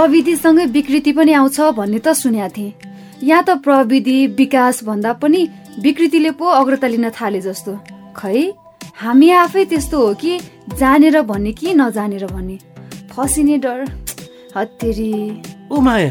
[0.00, 2.72] प्रविधिसँगै विकृति पनि आउँछ भन्ने त सुनेको थिएँ।
[3.20, 5.40] यहाँ त प्रविधि विकास भन्दा पनि
[5.76, 7.72] विकृतिले पो अग्रता लिन थाले जस्तो।
[8.16, 8.40] खै
[8.96, 10.32] हामी आफै त्यस्तो हो कि
[10.80, 12.56] जानेर भन्ने कि नजानेर भन्ने?
[13.12, 13.84] फसिने डर
[14.56, 15.12] हत्तेरी।
[15.68, 16.10] ओ माया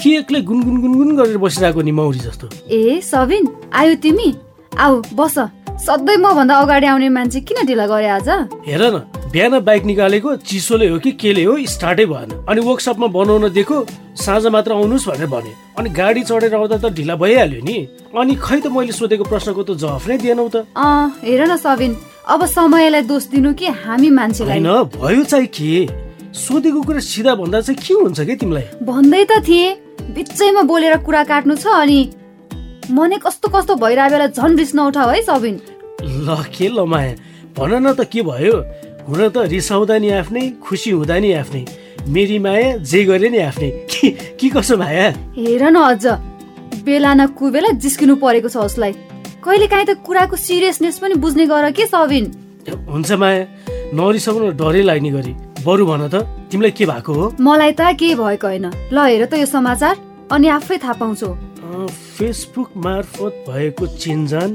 [0.00, 2.48] के एक्लै गुनगुन गुनगुन गरेर बसिरहेको नि मौरी जस्तो?
[2.72, 3.44] ए सबिन
[3.76, 4.28] आयो तिमी?
[4.72, 5.36] आऊ बस।
[5.84, 8.28] सधैँ म भन्दा अगाडि आउने मान्छे किन ढिला गरे आज?
[8.64, 13.48] हेर न बिहान बाइक निकालेको चिसोले हो कि केले हो स्टार्टै भएन। अनि वर्कसपमा बनाउन
[13.52, 13.76] दिएको
[14.16, 17.76] साँझ मात्र आउनुहोस् भनेर भने। अनि गाडी चढेर आउँदा त ढिला भइहाल्यो नि।
[18.08, 20.56] अनि खै त मैले सोधेको प्रश्नको त जवाफ नै दिएनौ त।
[21.28, 21.92] हेर न सबिन
[22.24, 24.64] अब समयलाई दोष दिनु कि हामी मान्छेलाई?
[24.64, 25.72] होइन भयो चाहिँ के?
[26.32, 28.66] सोधेको कुरा सिधा भन्दा चाहिँ के हुन्छ कि तिमीलाई?
[28.80, 29.68] भन्दै त थिए।
[30.08, 32.00] बिचैमा बोलेर कुरा काट्नु छ अनि
[32.96, 35.56] मनै कस्तो कस्तो भइरहेको बेला झन् रिस नउठाऊ है सबिन।
[36.00, 37.12] ल के ल माया।
[37.52, 38.56] भन न त के भयो।
[39.08, 41.64] हुन त रिसाउँदा नि आफ्नै खुसी हुँदा नि आफ्नै।
[42.12, 46.04] मेरी माया जे गरे नि आफ्नै। के के कसो माया हेर न अझ।
[46.84, 48.92] बेला न कुबेला जिस्किनु परेको छ उसलाई।
[49.40, 52.24] कहिले काहीँ त कुराको सिरियसनेस पनि बुझ्ने गर के सबिन
[52.68, 53.42] हुन्छ माया।
[53.96, 55.32] नरिसाउनु डरै लाग्ने गरी।
[55.64, 57.24] बरु भन त तिमीलाई के भएको हो?
[57.40, 59.96] मलाई त केही भएको होइन। ल हेर त यो समाचार।
[60.28, 61.32] अनि आफै थाहा पाउँछौ।
[61.88, 64.50] फेसबुक मार्फत भएको चिन्जान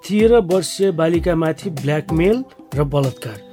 [0.00, 2.36] तेह्र वर्षीय बालिकामाथि ब्ल्याकमेल
[2.72, 3.51] र बलात्कार।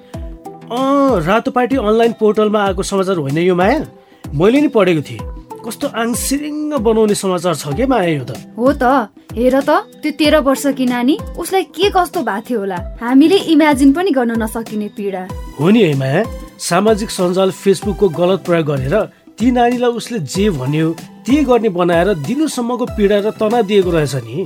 [0.70, 3.86] अँ रातो पार्टी अनलाइन पोर्टलमा आएको समाचार होइन यो माया?
[4.30, 5.20] मैले नि पढेको थिएँ।
[5.66, 8.38] कस्तो आङसिरिङ्ग बनाउने समाचार छ के माया यो त?
[8.54, 12.78] हो त हेर त त्यो तेह्र वर्ष कि नानी उसलाई के कस्तो भएको थियो होला?
[13.02, 15.26] हामीले इमेजिन पनि गर्न नसकिने पीडा।
[15.58, 16.24] हो नि है माया।
[16.62, 18.96] सामाजिक सञ्जाल फेसबुकको गलत प्रयोग गरेर
[19.42, 20.88] ती नानीलाई उसले जे भन्यो
[21.26, 24.46] त्यही गर्ने बनाएर दिनसम्मको पीडा र तनाव दिएको रहेछ नि।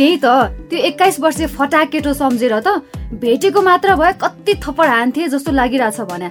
[0.00, 0.26] त्यही त।
[0.70, 2.80] त्यो एक्काइस वर्षीय फटा केटो सम्झेर त
[3.20, 6.28] भेटेको मात्र भए कति थप्पड हान्थे जस्तो लागिरहेछ भने।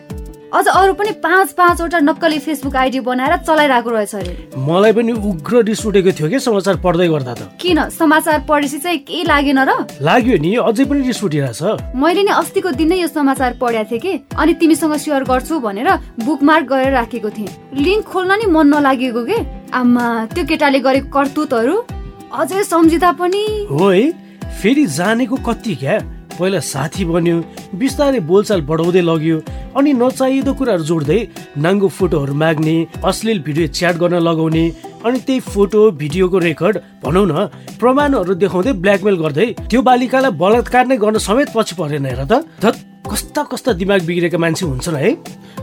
[0.50, 5.62] अझ अरू पनि पाँच पाँचवटा नक्कली फेसबुक आइडी बनाएर चलाइरहेको रहेछ अरे। मलाई पनि उग्र
[5.70, 7.42] रिस उठेको थियो कि समाचार पढ्दै गर्दा त?
[7.62, 7.94] किन?
[7.94, 9.86] समाचार पढेपछि चाहिँ केही लागेन र?
[10.02, 14.02] लाग्यो नि अझै पनि रिस उठिरहेछ। मैले नि अस्तिको दिन नै यो समाचार पढेको थिएँ
[14.02, 14.14] कि?
[14.34, 15.90] अनि तिमीसँग सेयर गर्छु भनेर
[16.26, 19.38] बुकमार्क गरेर राखेको थिएँ। लिङ्क खोल्न नि मन नलागेको के?
[19.70, 21.78] आमा त्यो केटाले गरेको करतुतहरू?
[22.32, 23.44] अझै सम्झिँदा पनि?
[23.70, 24.12] हो है
[24.62, 25.98] फेरि जानेको कति क्या?
[26.40, 27.36] पहिला साथी बन्यो
[27.76, 29.38] बिस्तारै बोलचाल बढाउँदै लग्यो
[29.78, 31.20] अनि नचाहिँदो कुराहरू जोड्दै
[31.58, 34.64] नाङ्गो फोटोहरू माग्ने अश्लील भिडियो च्याट गर्न लगाउने
[35.06, 37.34] अनि त्यही फोटो भिडियोको रेकर्ड भनौँ न
[37.82, 42.78] प्रमाणहरू देखाउँदै ब्ल्याकमेल गर्दै त्यो बालिकालाई बलात्कार नै गर्न समेत पछि परेन हेर त।
[43.10, 45.12] कस्ता कस्ता दिमाग बिग्रेका मान्छे हुन्छन् है।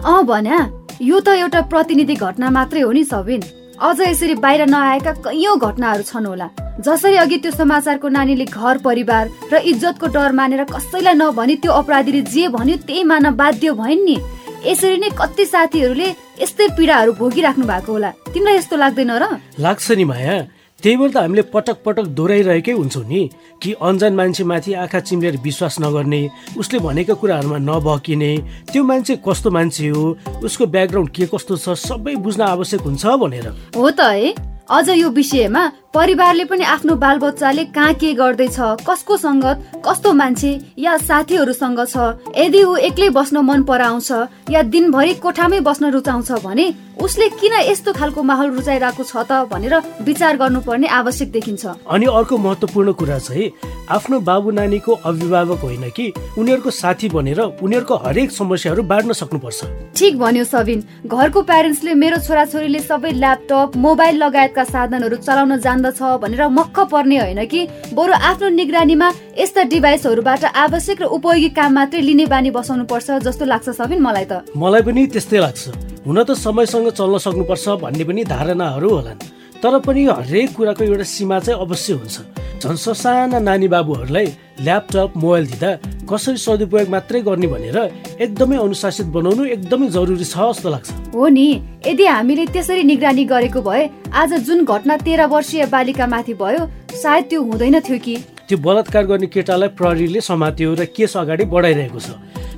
[0.03, 0.59] अँ भन्या
[1.01, 3.41] यो त एउटा प्रतिनिधि घटना मात्रै हो नि सबिन।
[3.77, 6.49] अझ यसरी बाहिर नआएका कैयौँ घटनाहरू छन् होला।
[6.81, 12.23] जसरी अघि त्यो समाचारको नानीले घर परिवार र इज्जतको डर मानेर कसैलाई नभनी त्यो अपराधीले
[12.25, 14.17] जे भन्यो त्यही मान्न बाध्य भइन् नि।
[14.65, 16.09] यसरी नै कति साथीहरूले
[16.41, 19.25] यस्तै पीडाहरू भोगिराख्नु भएको होला। तिमीलाई यस्तो लाग्दैन र?
[19.61, 20.37] लाग्छ नि माया।
[20.83, 23.21] त्यही भएर त हामीले पटक पटक दोहोऱ्याइरहेकै हुन्छौँ नि
[23.63, 26.21] कि अन्जान मान्छेमाथि आँखा चिम्लेर विश्वास नगर्ने
[26.59, 28.33] उसले भनेका कुराहरूमा नबकिने
[28.73, 30.05] त्यो मान्छे कस्तो मान्छे हो
[30.45, 34.35] उसको ब्याकग्राउन्ड के कस्तो छ सबै बुझ्न आवश्यक हुन्छ भनेर। हो त है।
[34.69, 35.63] अझ यो विषयमा
[35.97, 41.97] परिवारले पनि आफ्नो बालबच्चाले कहाँ के गर्दैछ कसको सङ्गत कस्तो मान्छे या साथीहरूसँग छ?
[42.37, 44.11] यदि ऊ एक्लै बस्न मन पराउँछ
[44.53, 46.67] या दिनभरि कोठामै बस्न रुचाउँछ भने
[47.01, 49.75] उसले किन यस्तो खालको माहौल रुचाइरहेको छ त भनेर
[50.05, 53.51] विचार गर्नुपर्ने आवश्यक देखिन्छ। अनि अर्को महत्त्वपूर्ण कुरा चाहिँ
[53.97, 59.61] आफ्नो बाबु नानीको अभिभावक होइन कि उनीहरूको साथी बनेर उनीहरूको हरेक समस्याहरू बाँड्न सक्नुपर्छ।
[59.97, 65.57] ठिक भन्यो सबिन। घरको प्यारेन्ट्सले मेरो छोराछोरीले सबै ल्यापटप मोबाइल लगायतका साधनहरू चलाउन
[65.87, 67.67] जान्दछ भनेर मक्ख पर्ने होइन कि?
[67.95, 69.09] बरु आफ्नो निगरानीमा
[69.39, 74.25] यस्ता डिभाइसहरूबाट आवश्यक र उपयोगी काम मात्रै लिने बानी बसाउनु पर्छ जस्तो लाग्छ सबिन मलाई
[74.25, 75.63] त। मलाई पनि त्यस्तै लाग्छ।
[76.07, 81.39] हुन त समयसँग चल्न सक्नुपर्छ भन्ने पनि धारणाहरू होलान्। तर पनि हरेक कुराको एउटा सीमा
[81.41, 82.17] चाहिँ अवश्य हुन्छ।
[82.63, 84.27] झन् ससाना नानी बाबुहरूलाई
[84.65, 85.71] ल्यापटप मोबाइल दिँदा
[86.09, 87.79] कसरी सदुपयोग मात्रै गर्ने भनेर
[88.21, 91.47] एकदमै अनुशासित बनाउनु एकदमै जरुरी छ जस्तो लाग्छ। हो नि
[91.87, 93.83] यदि हामीले त्यसरी निगरानी गरेको भए
[94.13, 96.63] आज जुन घटना तेह्र वर्षीय बालिका माथि भयो
[96.97, 98.17] सायद त्यो हुँदैन थियो कि?
[98.49, 102.09] त्यो बलात्कार गर्ने केटालाई प्रहरीले समात्यो र केस अगाडि बढाइरहेको छ।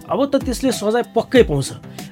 [0.06, 1.68] अब त त्यसले सजाय पक्कै पाउँछ।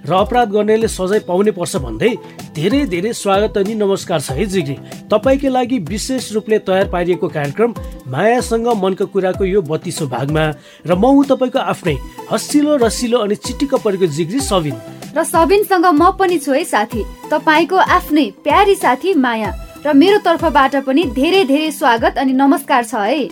[0.06, 2.10] र अपराध गर्नेले सजाय पाउनै पर्छ भन्दै
[2.54, 4.76] धेरै धेरै स्वागत अनि नमस्कार छ है जिग्री।
[5.10, 7.74] तपाईँकै लागि विशेष रूपले तयार पारिएको कार्यक्रम
[8.06, 10.44] मायासँग मनको कुराको यो बत्तिसौँ भागमा।
[10.86, 11.96] र म हुँ तपाईँको आफ्नै
[12.30, 14.76] हसिलो रसिलो अनि चिटिक्क परेको जिग्री सबिन।
[15.10, 19.50] र सबिनसँग म पनि छु है साथी। तपाईँको आफ्नै प्यारी साथी माया।
[19.82, 23.22] र मेरो तर्फबाट पनि धेरै धेरै स्वागत अनि नमस्कार छ है।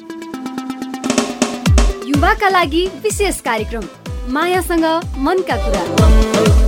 [2.11, 3.87] युवाका लागि विशेष कार्यक्रम।
[4.35, 4.87] मायासँग
[5.23, 6.64] मनका कुरा।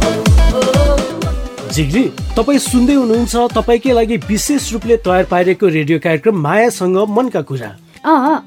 [1.76, 2.02] जिग्री
[2.36, 7.70] तपाईँ सुन्दै हुनुहुन्छ तपाईँकै लागि विशेष रूपले तयार पारेको रेडियो कार्यक्रम मायासँग मनका कुरा।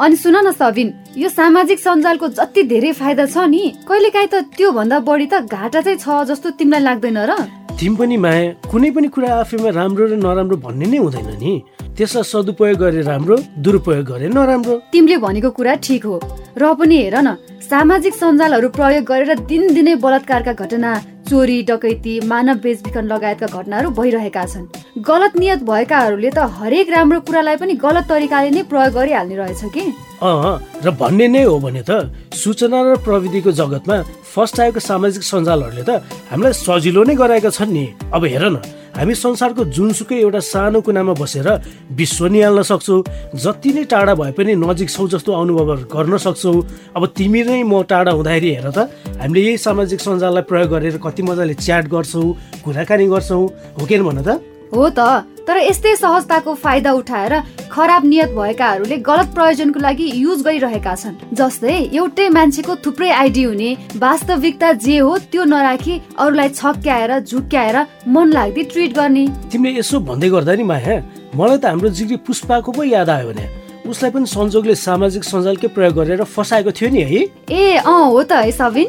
[0.01, 4.71] अनि सुन न सबिन यो सामाजिक सञ्जालको जति धेरै फाइदा छ नि कहिलेकाहीँ त त्यो
[4.73, 7.31] भन्दा बढी त घाटा चाहिँ छ जस्तो तिमीलाई लाग्दैन र?
[7.77, 11.53] तिमी पनि माया कुनै पनि कुरा आफैमा राम्रो र नराम्रो भन्ने नै हुँदैन नि।
[11.93, 16.17] त्यसलाई सदुपयोग गरे राम्रो दुरुपयोग गरे नराम्रो। तिमीले भनेको कुरा ठिक हो।
[16.57, 20.91] र पनि हेर न सामाजिक सञ्जालहरू प्रयोग गरेर दिनदिनै बलात्कारका घटना
[21.29, 24.65] चोरी डकैती मानव बेचबिखन लगायतका घटनाहरू भइरहेका छन्।
[25.05, 29.83] गलत नियत भएकाहरूले त हरेक राम्रो कुरालाई पनि गलत तरिकाले नै प्रयोग गरिहाल्ने रहेछ कि?
[30.19, 33.97] अँ र भन्ने नै हो भने त सूचना र प्रविधिको जगतमा
[34.35, 38.59] फर्स्ट आएको सामाजिक सञ्जालहरूले त हामीलाई सजिलो नै गराएका छन् नि। अब हेर न
[38.99, 41.47] हामी संसारको जुनसुकै एउटा सानो कुनामा बसेर
[41.95, 42.99] विश्व निहाल्न सक्छौँ
[43.39, 46.57] जति नै टाढा भए पनि नजिक छौ जस्तो अनुभवहरू गर्न सक्छौँ।
[46.99, 48.91] अब तिमी नै म टाढा हुँदाखेरि हेर त
[49.23, 52.27] हामीले यही सामाजिक सञ्जाललाई प्रयोग गरेर कति मजाले च्याट गर्छौँ
[52.67, 53.43] कुराकानी गर्छौँ
[53.79, 54.58] हो कि भन त?
[54.73, 57.33] हो त तर यस्तै सहजताको फाइदा उठाएर
[57.71, 63.69] खराब नियत भएकाहरूले गलत प्रयोजनको लागि युज गरिरहेका छन्। जस्तै एउटै मान्छेको थुप्रै आइडी हुने
[63.97, 67.77] वास्तविकता जे हो त्यो नराखी अरूलाई छक्क्याएर झुक्क्याएर
[68.13, 71.01] मन लाग्दै ट्रिट गर्ने। तिमीले यसो भन्दै गर्दा नि माया।
[71.33, 73.45] मलाई त हाम्रो जिग्री पुष्पाको पो याद आयो भने।
[73.89, 78.45] उसलाई पनि संजोगले सामाजिक सञ्जालकै प्रयोग गरेर फसाएको थियो नि है। ए अँ हो त
[78.45, 78.87] है सबिन।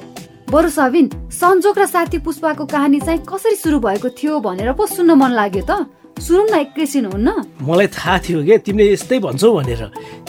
[0.51, 5.15] बरु सबिन संजोग र साथी पुष्पाको कहानी चाहिँ कसरी सुरु भएको थियो भनेर पो सुन्न
[5.15, 5.87] मन लाग्यो त।
[6.19, 7.29] सुनौ न एकैछिन हुन्न?
[7.63, 9.83] मलाई थाहा थियो क्या तिमीले यस्तै भन्छौ भनेर।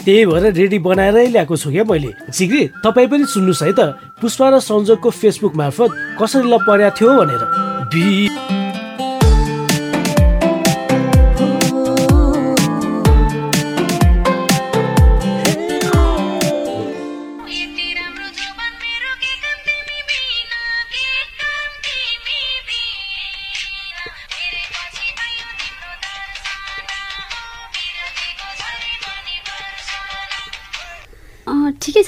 [0.06, 4.46] त्यही भएर रेडी बनाएरै ल्याएको छु क्या मैले। जिग्री तपाईँ पनि सुन्नुहोस् है त। पुष्पा
[4.46, 5.90] र संजोगको फेसबुक मार्फत
[6.22, 7.42] कसरी ल परेको थियो भनेर।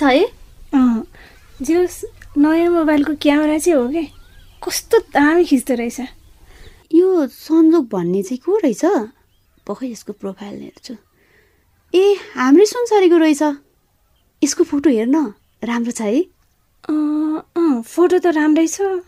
[0.09, 0.27] है?
[1.63, 1.87] जो
[2.37, 4.03] नयाँ मोबाइलको क्यामेरा चाहिँ हो क्या
[4.63, 6.01] कस्तो दामी खिच्दो रहेछ।
[6.95, 8.85] यो सन्जोग भन्ने चाहिँ को रहेछ?
[9.67, 10.95] पखै यसको प्रोफाइल हेर्छु।
[11.95, 12.05] ए
[12.37, 13.43] हाम्रै सुनसरीको रहेछ।
[14.43, 15.17] यसको फोटो हेर्न
[15.63, 16.23] राम्रो छ है?
[17.85, 19.01] फोटो त राम्रै छ।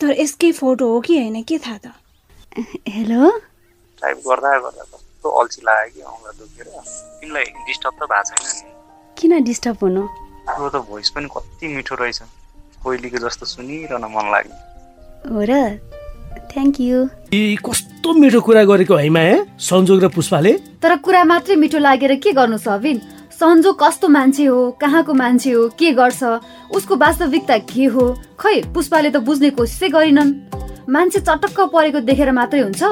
[0.00, 1.86] तर यसकै फोटो हो कि होइन के थाहा त?
[2.88, 3.30] हेलो?
[4.02, 6.66] टाइप गर्दा गर्दा कस्तो अल्छी लाग्यो कि औँला दुखेर।
[7.20, 8.72] तिमीलाई डिस्टर्ब त भएको छैन नि।
[9.18, 10.02] किन डिस्टर्ब हुनु?
[10.44, 12.20] तिम्रो त भोइस पनि कति मिठो रहेछ।
[12.84, 14.56] कोइलीको जस्तो सुनिरहन मन लाग्यो।
[15.32, 15.52] हो र
[16.52, 16.98] थ्याङ्क यू
[17.32, 19.36] ए कस्तो मिठो कुरा गरेको है माया?
[19.58, 20.52] संजोग र पुष्पाले?
[20.82, 23.00] तर कुरा मात्रै मिठो लागेर के गर्नु सबिन
[23.34, 26.22] संजोग कस्तो मान्छे हो कहाँको मान्छे हो के गर्छ?
[26.70, 28.04] उसको वास्तविकता के हो?
[28.38, 30.30] खै पुष्पाले त बुझ्ने कोसिसै गरिनन्।
[30.86, 32.82] मान्छे चटक्क परेको देखेर मात्रै हुन्छ?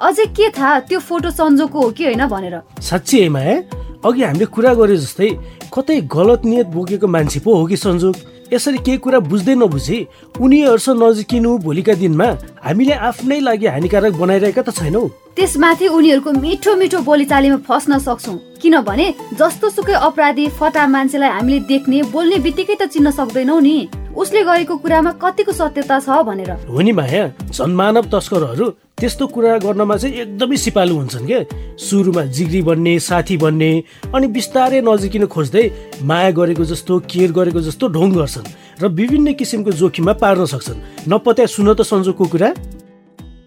[0.00, 2.56] अझै के थाहा त्यो फोटो संजोगको हो कि होइन भनेर?
[2.78, 3.56] साँच्ची है माया?
[4.04, 5.28] अघि हामीले कुरा गरे जस्तै
[5.74, 8.16] कतै गलत नियत बोकेको मान्छे पो हो कि संजोग
[8.52, 9.98] यसरी केही कुरा बुझ्दै नबुझी
[10.40, 12.28] उनीहरूसँग नजिकिनु भोलिका दिनमा
[12.64, 15.04] हामीले आफ्नै लागि हानिकारक बनाइरहेका त छैनौ।
[15.40, 19.06] त्यसमाथि उनीहरूको मिठो मिठो बोलीचालीमा फस्न सक्छौ। किनभने
[19.40, 24.76] जस्तो सुकै अपराधी फटा मान्छेलाई हामीले देख्ने बोल्ने बित्तिकै त चिन्न सक्दैनौ नि। उसले गरेको
[24.84, 27.24] कुरामा कतिको सत्यता छ भनेर। हो नि माया
[27.56, 28.66] जनमानव तस्करहरू
[29.00, 31.40] त्यस्तो कुरा गर्नमा चाहिँ एकदमै सिपालु हुन्छन् क्या
[31.88, 33.72] सुरुमा जिग्री बन्ने साथी बन्ने
[34.12, 35.64] अनि बिस्तारै नजिकिन खोज्दै
[36.04, 38.52] माया गरेको जस्तो केयर गरेको जस्तो ढोङ गर्छन्
[38.84, 42.48] र विभिन्न किसिमको जोखिममा पार्न सक्छन्। नपत्या सुन त सन्जोगको कुरा?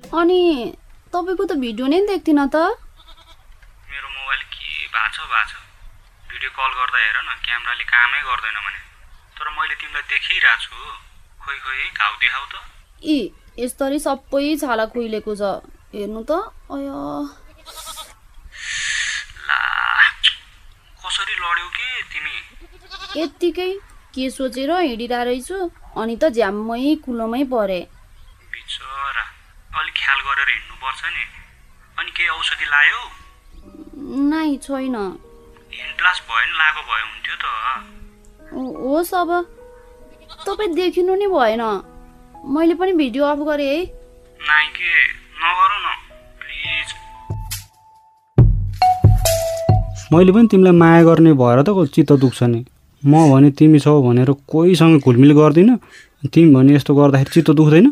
[0.09, 0.41] अनि
[1.13, 2.55] तपाईँको त भिडियो नै देख्थिन त।
[3.89, 5.53] मेरो मोबाइल के भएको छ भएको छ
[6.29, 8.79] भिडियो कल गर्दा हेर न क्यामेराले कामै गर्दैन भने।
[9.37, 10.75] तर मैले तिमीलाई देखिरहेको छु
[11.43, 12.55] खोइ खोइ घाउ देखाउ त।
[13.05, 13.17] इ
[13.61, 15.41] यसरी सबै छाला खुइलेको छ।
[15.93, 16.31] हेर्नु त
[16.73, 16.87] अय।
[19.47, 19.61] ला
[21.03, 22.35] कसरी लड्यौ के तिमी?
[23.21, 23.71] यत्तिकै
[24.15, 25.57] के सोचेर हिँडिरहेको रहेछु
[26.01, 27.81] अनि त झ्याम्मै कुलोमै परे।
[28.53, 28.92] बिचरा।
[30.03, 31.23] ख्याल गरेर हिँड्नुपर्छ नि।
[31.97, 33.01] अनि केही औषधि लायो?
[34.29, 34.95] नाइ छैन।
[35.73, 37.45] हिन्ड भयो नि लगाएको भए हुन्थ्यो त।
[38.83, 39.31] होस् अब।
[40.45, 41.63] तपाईँ देखिनु नि भएन।
[42.51, 43.79] मैले पनि भिडियो अफ गरेँ है।
[44.43, 44.91] नाइ के
[45.43, 45.87] नगरौ न।
[46.39, 46.87] प्लिज।
[50.13, 52.65] मैले पनि तिमीलाई माया गर्ने भएर त चित्त दुख्छ नि।
[53.03, 55.77] म भने तिमी छौ भनेर कोहीसँग घुलमिल गर्दिनँ।
[56.33, 57.87] तिमी भने यस्तो गर्दाखेरि चित्त दुख्दैन।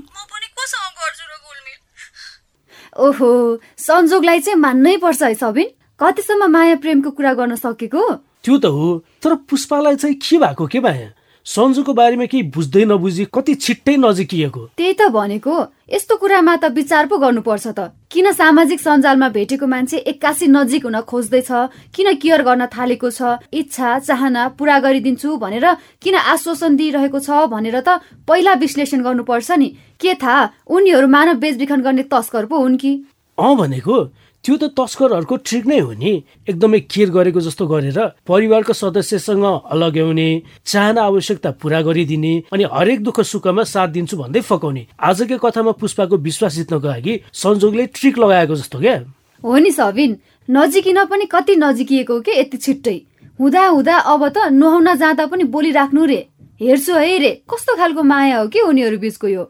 [3.02, 3.30] ओहो
[3.78, 8.04] संजोगलाई चाहिँ मान्नै पर्छ है सबिन। कतिसम्म माया प्रेमको कुरा गर्न सकेको?
[8.46, 8.88] त्यो त हो
[9.22, 11.10] तर पुष्पालाई चाहिँ के भएको के माया?
[11.46, 15.56] सन्जुको बारेमा केही बुझ्दै नबुझी कति छिट्टै नजिकिएको। त्यही त भनेको।
[15.90, 17.80] यस्तो कुरामा त विचार पो गर्नुपर्छ त।
[18.14, 21.50] किन सामाजिक सञ्जालमा भेटेको मान्छे एक्कासी नजिक हुन खोज्दैछ?
[21.96, 23.42] किन केयर गर्न थालेको छ?
[23.52, 25.66] इच्छा चाहना पुरा गरिदिन्छु भनेर
[25.98, 29.68] किन आश्वासन दिइरहेको छ भनेर त पहिला विश्लेषण गर्नुपर्छ नि।
[29.98, 30.50] के थाहा?
[30.70, 32.92] उनीहरू मानव बेचबिखन गर्ने तस्कर पो हुन् कि?
[33.38, 33.98] अँ भनेको
[34.44, 36.12] त्यो त तस्करहरूको ट्रिक नै हो नि।
[36.50, 40.30] एकदमै केयर गरेको जस्तो गरेर परिवारको सदस्यसँग अलग्याउने
[40.66, 46.16] चाहना आवश्यकता पुरा गरिदिने अनि हरेक दुःख सुखमा साथ दिन्छु भन्दै फकाउने। आजकै कथामा पुष्पाको
[46.18, 48.96] विश्वास जित्नको लागि संजोगले ट्रिक लगाएको जस्तो क्या।
[49.44, 50.12] हो नि सबिन
[50.50, 52.98] नजिकिन पनि कति नजिकिएको के यति छिट्टै?
[53.40, 56.20] हुँदा हुँदा अब त नुहाउन जाँदा पनि बोलिराख्नु रे।
[56.62, 59.44] हेर्छु है रे कस्तो खालको माया हो कि उनीहरू बिचको यो?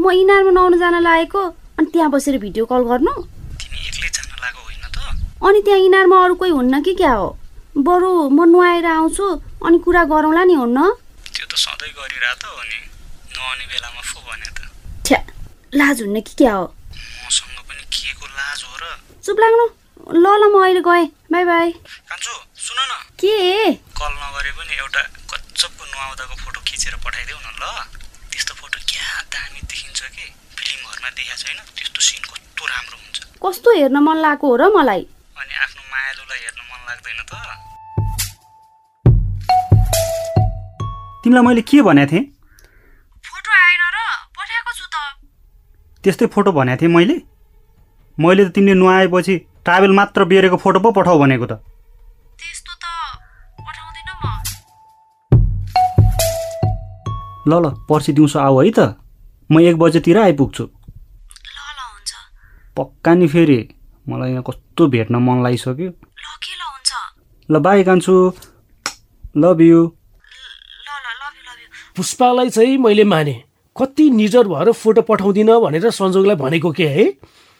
[0.00, 1.40] म इनारमा नुहाउन जान लागेको
[1.80, 3.12] अनि त्यहाँ बसेर भिडियो कल गर्नु
[3.56, 4.98] तिमी एक्लै जान लागेको होइन त
[5.44, 7.28] अनि त्यहाँ इनारमा अरू कोही हुन्न कि क्या हो?
[7.76, 9.24] बरु म नुहाएर आउँछु
[9.66, 10.78] अनि कुरा गरौँला नि हुन्न?
[11.36, 12.78] त्यो त सधैँ गरिरह त हो नि।
[13.36, 14.72] नआउने बेलामा फो भने त।
[15.04, 15.20] ठ्या
[15.76, 16.64] लाज हुन्न कि क्या हो?
[16.64, 18.84] मसँग पनि के को लाज हो र?
[19.20, 19.66] चुप लाग्नु।
[20.16, 21.70] ल ल म अहिले गएँ। Bye bye.
[22.08, 22.32] कान्छु
[22.64, 23.36] सुन न। के?
[24.00, 27.64] कल नगरे पनि एउटा कच्चपको नुहाउँदाको फोटो खिचेर पठाइदेऊ न ल।
[28.32, 30.24] त्यस्तो फोटो क्या दामी देखिन्छ कि?
[30.56, 35.02] फिल्महरूमा देखाएको छैन। त्यस्तो सिन कस्तो राम्रो हुन्छ। कस्तो हेर्न मन लागेको हो र मलाई?
[35.44, 37.32] अनि आफ्नो मायालुलाई हेर्न मन लाग्दैन त।
[41.24, 42.24] तिमीलाई मैले के भनेको थिएँ?
[43.28, 43.98] फोटो आएन र
[44.36, 44.96] पठाएको छु त।
[46.04, 47.16] त्यस्तै फोटो भनेको थिएँ मैले?
[48.18, 49.34] मैले त तिमीले नुहाएपछि
[49.68, 51.60] ट्राभल मात्र बेरेको फोटो पो पठाऊ भनेको त।
[52.40, 52.84] त्यस्तो त
[53.60, 54.24] पठाउँदिन म।
[57.44, 58.96] ल ल पर्सि दिउँसो आऊ है त।
[59.52, 62.12] म एक बजेतिर आइपुग्छु। ल ल हुन्छ।
[62.76, 66.92] पक्का नि फेरि। मलाई यहाँ कस्तो भेट्न मन लागिसक्यो ल के ल हुन्छ?
[67.48, 68.14] ल बाई कान्छु।
[69.36, 73.34] लभ यु ल ल लभ यु लभ यु पुष्पालाई चाहिँ मैले माने।
[73.76, 77.06] कति निजर भएर फोटो पठाउँदिन भनेर संजोगलाई भनेको के है?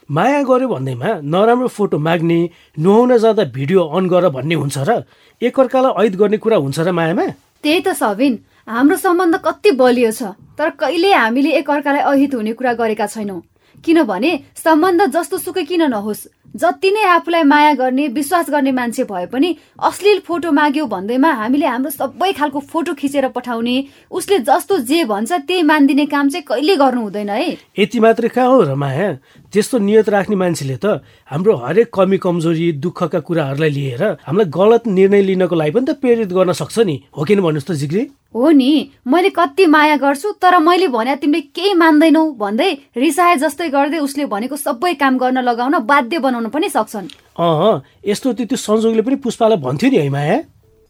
[0.08, 2.38] माया गर्यो भन्दैमा नराम्रो फोटो माग्ने
[2.78, 5.02] नुहाउन जाँदा भिडियो अन गर भन्ने हुन्छ र?
[5.42, 7.26] एकअर्कालाई ऐद गर्ने कुरा हुन्छ र मायामा?
[7.64, 12.72] त्यही त सबिन। हाम्रो सम्बन्ध कति बलियो छ तर कहिले हामीले एकअर्कालाई अहित हुने कुरा
[12.76, 13.40] गरेका छैनौँ।
[13.84, 19.26] किनभने सम्बन्ध जस्तो सुकै किन नहोस्। जति नै आफूलाई माया गर्ने विश्वास गर्ने मान्छे भए
[19.26, 23.76] पनि अश्लील फोटो माग्यो भन्दैमा हामीले हाम्रो सबै खालको फोटो खिचेर पठाउने
[24.10, 27.56] उसले जस्तो जे भन्छ त्यही मानिदिने काम चाहिँ कहिले गर्नु हुँदैन है?
[27.78, 29.12] यति मात्रै कहाँ हो र माया
[29.52, 35.22] त्यस्तो नियत राख्ने मान्छेले त हाम्रो हरेक कमी कमजोरी दुःखका कुराहरूलाई लिएर हामीलाई गलत निर्णय
[35.22, 38.06] लिनको लागि पनि त प्रेरित गर्न सक्छ नि। हो किन भन्नुहोस् त जिग्री?
[38.34, 38.70] हो नि।
[39.06, 44.26] मैले कति माया गर्छु तर मैले भने तिमीले केही मान्दैनौ भन्दै रिसाए जस्तै गर्दै उसले
[44.26, 47.06] भनेको सबै काम गर्न लगाउन बाध्य बनाउन पनि सक्छन्।
[47.38, 50.10] अँ यस्तो त्यो त्यो संजोगले पनि पुष्पालाई भन्थ्यो नि है?
[50.10, 50.38] माया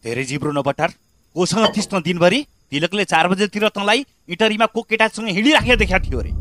[0.01, 0.89] धेरै जिब्रो नबटार
[1.35, 2.39] कोसँग थिस् त दिनभरि
[2.73, 6.31] तिलकले चार बजेतिर तँलाई इटरीमा को केटासँग हिँडिराखेर देखाएको थियो अरे।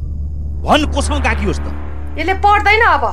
[0.65, 1.69] भन कोसँग गएकी होस् त।
[2.17, 3.05] यसले पढ्दैन अब।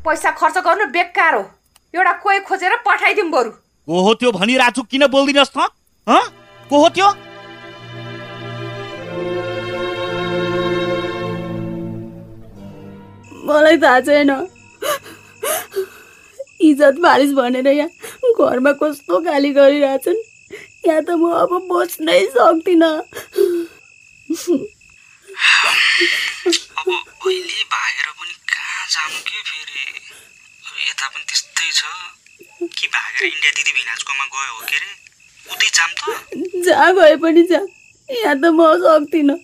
[0.00, 1.44] पैसा खर्च गर्नु बेकार हो।
[1.92, 5.68] एउटा कोही खोजेर पठाइदिउँ बरु। को हो त्यो भनिरहेको छु किन बोल्दिनस् त?
[6.06, 6.22] हँ?
[6.70, 7.08] को हो त्यो?
[13.46, 14.30] मलाई थाहा छैन।
[16.68, 17.90] इज्जत मारिस भनेर यहाँ
[18.38, 20.20] घरमा कस्तो गाली गरिरहेछन्।
[20.86, 22.92] यहाँ त म अब बस्नै सक्दिनँ।
[26.78, 26.88] अब
[27.26, 29.82] अहिले भागेर पनि कहाँ जानु के फेरि?
[30.66, 31.80] अब यता पनि त्यस्तै छ।
[32.56, 34.90] कि भागेर इन्डिया दिदी भिनाजकोमा गयो हो के अरे
[35.52, 36.00] उतै जाम त।
[36.66, 37.60] जहाँ गए पनि जा।
[38.08, 39.36] यहाँ त म सक्दिनँ।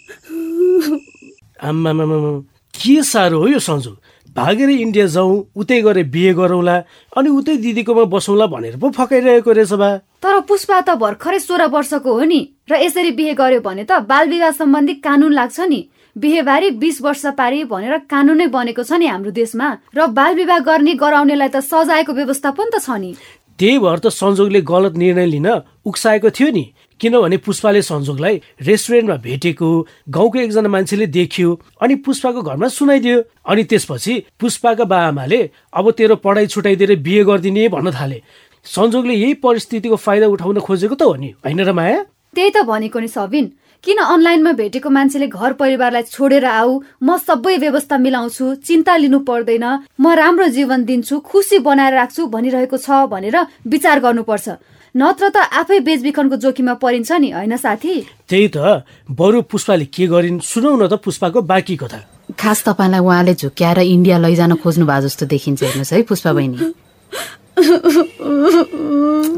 [1.69, 2.31] आम्मामामा
[2.75, 3.91] के साह्रो हो यो सन्जु?
[4.37, 6.77] भागेर इन्डिया जाउँ उतै गएर बिहे गरौँला
[7.17, 9.91] अनि उतै दिदीकोमा बसौँला भनेर पो फकाइरहेको रहेछ बा
[10.23, 14.29] तर पुष्पा त भर्खरै सोह्र वर्षको हो नि र यसरी बिहे गर्यो भने त बाल
[14.29, 15.81] विवाह सम्बन्धी कानुन लाग्छ नि।
[16.17, 20.95] बिहेबारी बिस वर्ष पारी भनेर कानुनै बनेको छ नि हाम्रो देशमा र बाल विवाह गर्ने
[21.05, 23.13] गराउनेलाई त सजायको व्यवस्था पनि त छ नि।
[23.59, 25.49] त्यही भएर त संजोगले गलत निर्णय लिन
[25.85, 26.65] उक्साएको थियो नि।
[27.03, 29.69] किनभने पुष्पाले संजोगलाई रेस्टुरेन्टमा भेटेको
[30.09, 31.49] गाउँको एकजना मान्छेले देख्यो
[31.83, 35.41] अनि पुष्पाको घरमा सुनाइदियो। अनि त्यसपछि पुष्पाका बाआमाले
[35.75, 38.23] अब तेरो पढाइ छुटाइदिएर बिहे गरिदिने भन्न थाले।
[38.67, 41.99] संजोगले यही परिस्थितिको फाइदा उठाउन खोजेको त हो नि होइन र माया?
[42.37, 43.47] त्यही त भनेको नि सबिन।
[43.85, 46.71] किन अनलाइनमा भेटेको मान्छेले घर परिवारलाई छोडेर आऊ?
[47.03, 49.67] म सबै व्यवस्था मिलाउँछु चिन्ता लिनु पर्दैन।
[49.99, 54.47] म राम्रो जीवन दिन्छु खुसी बनाएर राख्छु भनिरहेको छ भनेर विचार गर्नुपर्छ।
[54.95, 57.95] नत्र त आफै बेचबिखनको जोखिममा परिन्छ नि होइन साथी?
[58.29, 62.01] त्यही त। बरु पुष्पाले के गरिन् सुनौ न त पुष्पाको बाँकी कथा।
[62.37, 66.59] खास तपाईँलाई उहाँले झुक्क्याएर इन्डिया लैजान खोज्नु भएको जस्तो देखिन्छ हेर्नुहोस् है पुष्पा बहिनी।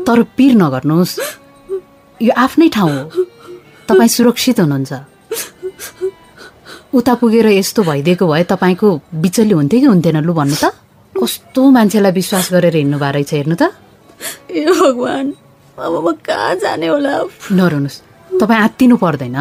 [0.02, 1.12] तर पिर नगर्नुहोस्।
[2.18, 3.04] यो आफ्नै ठाउँ हो।
[3.86, 4.92] तपाईँ सुरक्षित हुनुहुन्छ।
[6.98, 8.88] उता पुगेर यस्तो भइदिएको भए तपाईँको
[9.22, 10.74] बिचल्ली हुन्थ्यो कि हुन्थेन लु भन्नु त।
[11.14, 13.70] कस्तो मान्छेलाई विश्वास गरेर हिँड्नु भएको रहेछ हेर्नु त।
[14.50, 15.43] ए भगवान्।
[15.74, 17.14] अब म कहाँ जाने होला?
[17.50, 17.98] नरुनुहोस्
[18.40, 19.38] तपाईँ आत्तिनु पर्दैन।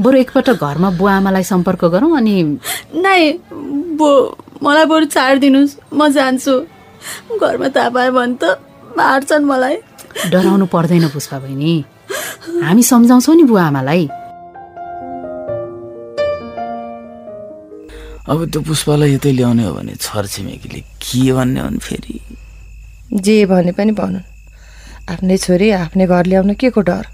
[0.00, 2.34] बरु एकपल्ट घरमा बुवा आमालाई सम्पर्क गरौँ अनि
[3.04, 3.22] नाइ
[3.98, 4.08] बो
[4.64, 6.54] मलाई बरु छाडिदिनुहोस् म जान्छु।
[7.36, 8.44] घरमा थाहा पायो भने त
[8.96, 9.76] मार्छन् मलाई।
[10.32, 11.72] डराउनु पर्दैन पुष्पा बहिनी।
[12.64, 14.08] हामी सम्झाउँछौँ नि बुवा आमालाई।
[18.28, 22.16] अब त्यो पुष्पालाई यतै ल्याउने हो भने छरछिमेकीले के भन्ने हुन् फेरि?
[23.14, 24.24] जे भने पनि भनौँ
[25.08, 27.06] आफ्नै छोरी आफ्नै घर ल्याउन के को डर?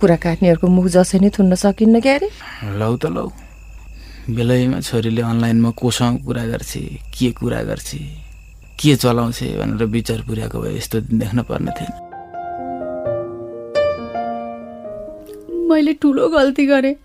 [0.00, 2.28] कुरा काट्नेहरूको मुख जसै नै थुन्न सकिन्न क्या अरे?
[2.80, 3.28] लौ त लौ।
[4.30, 6.72] बेलैमा छोरीले अनलाइनमा कोसँग कुरा गर्छ?
[7.18, 7.90] के कुरा गर्छ?
[8.80, 11.92] के चलाउँछ भनेर विचार पुर्याएको भए यस्तो दिन देख्न पर्ने थिएन।
[15.68, 16.96] मैले ठुलो गल्ती गरेँ।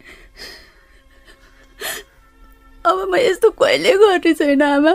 [2.86, 4.94] अब म यस्तो कहिले गर्ने छैन आमा?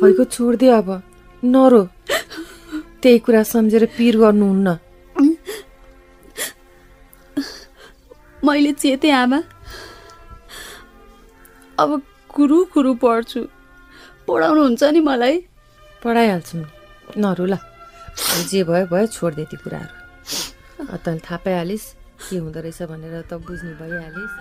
[0.00, 1.02] भइको छोडिदियो अब।
[1.44, 1.88] नरो।
[3.02, 4.68] त्यही कुरा सम्झेर पिर गर्नुहुन्न।
[8.44, 9.40] मैले चेतेँ आमा।
[11.78, 11.90] अब
[12.34, 13.40] कुरु कुरु पढ्छु।
[14.28, 15.36] पढाउनुहुन्छ नि मलाई।
[16.04, 16.68] पढाइहाल्छु नि।
[17.16, 17.54] नरु ल।
[18.50, 19.94] जे भयो भयो छोडिदिए ती कुराहरू।
[21.04, 21.86] तैँले थाहा पाइहालिस्
[22.28, 24.34] के हुँदो रहेछ भनेर त बुझ्नु भइहालिस्।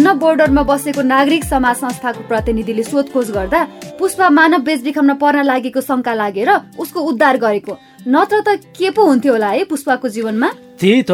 [0.00, 3.60] धन्न बोर्डरमा बसेको नागरिक समाज संस्थाको प्रतिनिधिले सोधखोज गर्दा
[4.00, 7.72] पुष्पा मानव बेचबिखनमा पर्न लागेको शङ्का लागेर उसको उद्धार गरेको।
[8.08, 10.48] नत्र त के पो हुन्थ्यो होला है पुष्पाको जीवनमा?
[10.80, 11.12] त्यही त।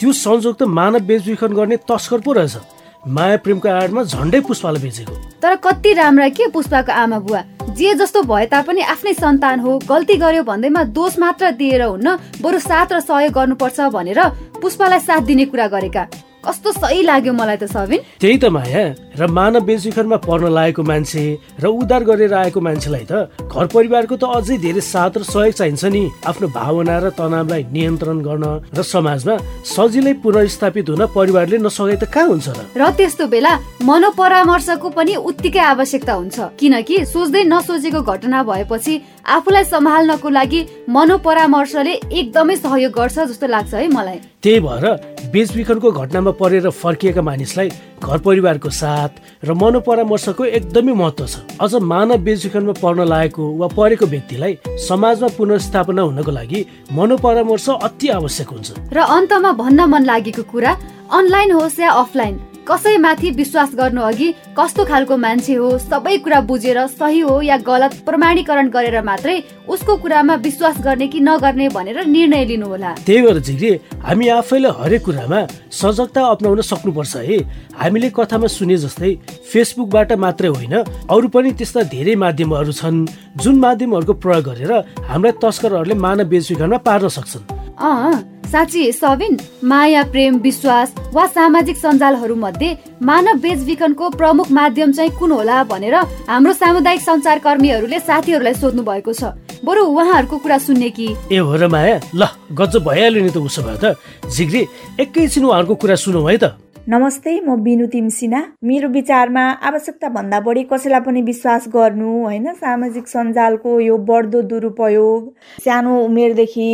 [0.00, 2.56] त्यो संजोग त मानव बेचबिखन गर्ने तस्कर पो रहेछ।
[3.04, 5.12] माया प्रेमको आडमा झन्डै पुष्पालाई बेचेको।
[5.44, 7.44] तर कति राम्रा के पुष्पाको आमा बुवा?
[7.76, 12.58] जे जस्तो भए तापनि आफ्नै सन्तान हो गल्ती गर्यो भन्दैमा दोष मात्र दिएर हुन्न बरु
[12.72, 14.20] साथ र सहयोग गर्नुपर्छ भनेर
[14.64, 16.08] पुष्पालाई साथ दिने कुरा गरेका।
[16.46, 21.24] कस्तो सही लाग्यो मलाई त सबिन। त्यही त माया। र मानव बेचबिखनमा पर्न लागेको मान्छे
[21.62, 25.84] र उद्धार गरेर आएको मान्छेलाई त घर परिवारको त अझै धेरै साथ र सहयोग चाहिन्छ
[25.86, 32.04] नि। आफ्नो भावना र तनावलाई नियन्त्रण गर्न र समाजमा सजिलै पुनर्स्थापित हुन परिवारले नसके त
[32.10, 32.58] कहाँ हुन्छ र?
[32.74, 33.52] र त्यस्तो बेला
[33.86, 42.56] मनोपरामर्शको पनि उत्तिकै आवश्यकता हुन्छ। किनकि सोच्दै नसोचेको घटना भएपछि आफूलाई सम्हाल्नको लागि मनोपरामर्शले एकदमै
[42.56, 44.84] सहयोग गर्छ जस्तो लाग्छ है मलाई। त्यही भएर
[45.32, 47.68] बेचबिखनको घटनामा परेर फर्किएका मानिसलाई
[48.04, 49.03] घर परिवारको साथ
[49.44, 54.52] र मनोपरामर्शको एकदमै महत्व छ। अझ मानव बेचबिखनमा पर्न लागेको वा परेको व्यक्तिलाई
[54.88, 56.60] समाजमा पुनर्स्थापना हुनको लागि
[56.92, 60.72] मनोपरामर्श अति आवश्यक हुन्छ। र अन्तमा भन्न मन लागेको कुरा
[61.12, 66.78] अनलाइन होस् या अफलाइन कसैमाथि विश्वास गर्नु अघि कस्तो खालको मान्छे हो सबै कुरा बुझेर
[66.88, 69.36] सही हो या गलत प्रमाणीकरण गरेर मात्रै
[69.68, 73.72] उसको कुरामा विश्वास गर्ने कि नगर्ने भनेर निर्णय लिनु होला त्यही भएर झिग्री
[74.02, 75.40] हामी आफैले हरेक कुरामा
[75.72, 77.38] सजगता अप्नाउन सक्नुपर्छ है।
[77.76, 79.12] हामीले कथामा सुने जस्तै
[79.52, 80.74] फेसबुकबाट मात्रै होइन
[81.10, 83.04] अरू पनि त्यस्ता धेरै माध्यमहरू छन्
[83.42, 84.72] जुन माध्यमहरूको प्रयोग गरेर
[85.10, 88.12] हामीलाई तस्करहरूले मानव बेचबिखनमा पार्न सक्छन्। अँ
[88.52, 95.32] साँच्ची सबिन माया प्रेम विश्वास वा सामाजिक सञ्जालहरू मध्ये मानव बेचबिखनको प्रमुख माध्यम चाहिँ कुन
[95.32, 95.94] होला भनेर
[96.28, 99.34] हाम्रो सामुदायिक सञ्चारकर्मीहरूले साथीहरूलाई सोध्नु भएको छ।
[99.64, 101.08] बरु उहाँहरूको कुरा सुन्ने कि?
[101.32, 103.96] ए हो र माया ल गजब भइहाल्यो नि त उसो भए त।
[104.30, 104.62] झिग्री
[105.00, 110.62] एकैछिन उहाँहरूको कुरा सुनौ है त। नमस्ते म बिनु तिमसिना। मेरो विचारमा आवश्यकता भन्दा बढी
[110.72, 112.52] कसैलाई पनि विश्वास गर्नु होइन?
[112.54, 116.68] सामाजिक सञ्जालको यो बढ्दो दुरुपयोग सानो उमेरदेखि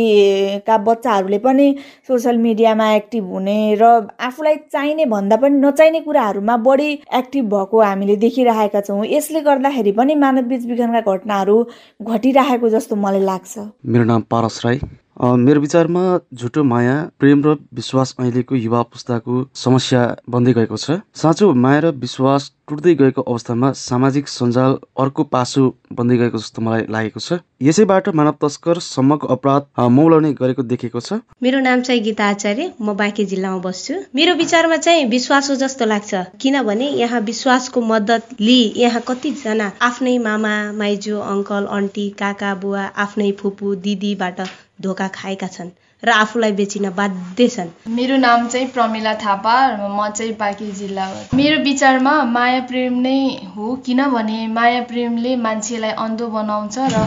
[0.67, 1.67] का बच्चाहरूले पनि
[2.07, 3.83] सोसियल मिडियामा एक्टिभ हुने र
[4.19, 10.15] आफूलाई चाहिने भन्दा पनि नचाहिने कुराहरूमा बढी एक्टिभ भएको हामीले देखिरहेका छौँ। यसले गर्दाखेरि पनि
[10.15, 11.55] मानव बिचबिखनका घटनाहरू
[12.03, 13.53] घटिरहेको जस्तो मलाई लाग्छ।
[13.87, 14.79] मेरो नाम पारस राई।
[15.19, 16.01] मेरो विचारमा
[16.33, 21.91] झुटो माया प्रेम र विश्वास अहिलेको युवा पुस्ताको समस्या बन्दै गएको छ। साँचो माया र
[21.99, 28.09] विश्वास टुट्दै गएको अवस्थामा सामाजिक सञ्जाल अर्को पासो बन्दै गएको जस्तो मलाई लागेको छ। यसैबाट
[28.15, 33.25] मानव तस्कर सम्मको अपराध मौलाउने गरेको देखेको छ। मेरो नाम चाहिँ गीता आचार्य म बाँकी
[33.35, 39.03] जिल्लामा बस्छु। मेरो विचारमा चाहिँ विश्वास हो जस्तो लाग्छ किनभने यहाँ विश्वासको मद्दत लिई यहाँ
[39.07, 44.41] कतिजना आफ्नै मामा माइजू अङ्कल आन्टी काका बुवा आफ्नै फुपू दिदीबाट
[44.81, 45.69] धोका खाएका छन्
[46.03, 49.55] र आफूलाई बेचिन बाध्य छन्। मेरो नाम चाहिँ प्रमिला थापा
[49.89, 53.19] म चाहिँ बाँकी जिल्लाबाट मेरो विचारमा माया प्रेम नै
[53.55, 57.05] हो किनभने माया प्रेमले मान्छेलाई अन्धो बनाउँछ र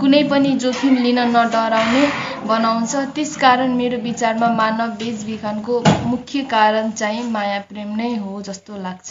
[0.00, 2.04] कुनै पनि जोखिम लिन नडराउने
[2.48, 5.74] बनाउँछ। त्यसकारण मेरो विचारमा मानव बेचबिखनको
[6.06, 9.10] मुख्य कारण चाहिँ माया प्रेम नै हो जस्तो लाग्छ।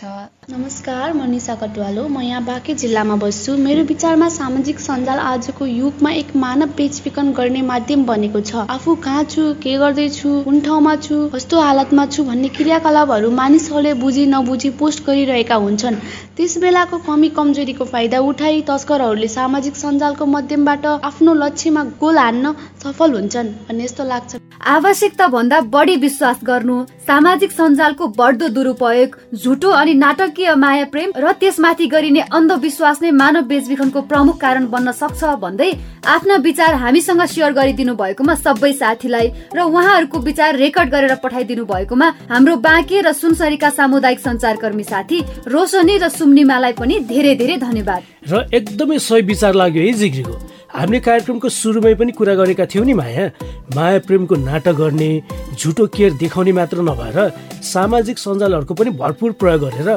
[0.49, 6.11] नमस्कार म निशा कटुवाल। म यहाँ बाँके जिल्लामा बस्छु। मेरो विचारमा सामाजिक सञ्जाल आजको युगमा
[6.21, 11.19] एक मानव बेचबिखन गर्ने माध्यम बनेको छ। आफू कहाँ छु के गर्दैछु कुन ठाउँमा छु
[11.35, 16.01] कस्तो हालतमा छु भन्ने क्रियाकलापहरू मानिसहरूले बुझी नबुझी पोस्ट गरिरहेका हुन्छन्।
[16.39, 23.13] त्यस बेलाको कमी कमजोरीको फाइदा उठाई तस्करहरूले सामाजिक सञ्जालको माध्यमबाट आफ्नो लक्ष्यमा गोल हान्न सफल
[23.13, 29.93] हुन्छन् भन्ने यस्तो लाग्छ। आवश्यकता भन्दा बढी विश्वास गर्नु सामाजिक सञ्जालको बढ्दो दुरुपयोग झुटो अनि
[29.95, 35.71] नाटकीय माया प्रेम र त्यसमाथि गरिने अन्धविश्वास नै मानव बेचबिखनको प्रमुख कारण बन्न सक्छ भन्दै
[36.07, 42.09] आफ्ना विचार हामीसँग सेयर गरिदिनु भएकोमा सबै साथीलाई र उहाँहरूको विचार रेकर्ड गरेर पठाइदिनु भएकोमा
[42.31, 45.23] हाम्रो बाँके र सुनसरीका सामुदायिक सञ्चारकर्मी साथी
[45.55, 50.33] रोशनी र सुम्निमालाई पनि धेरै धेरै धन्यवाद। र एकदमै सही विचार लाग्यो है जिग्रीको।
[50.69, 53.25] हामीले कार्यक्रमको सुरुमै पनि कुरा गरेका थियौँ नि माया।
[53.73, 55.09] माया प्रेमको नाटक गर्ने
[55.57, 57.17] झुटो केयर देखाउने मात्र नभएर
[57.65, 59.89] सामाजिक सञ्जालहरूको पनि भरपुर प्रयोग गरेर